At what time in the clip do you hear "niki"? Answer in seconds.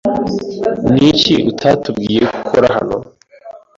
0.93-1.35